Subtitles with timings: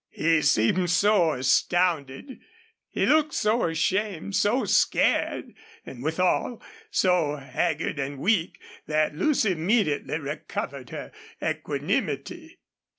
[0.09, 2.39] He seemed so astounded,
[2.89, 5.53] he looked so ashamed, so scared,
[5.85, 11.11] and withal, so haggard and weak, that Lucy immediately recovered her
[11.43, 12.57] equanimity.